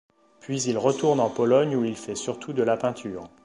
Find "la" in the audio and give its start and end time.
2.63-2.75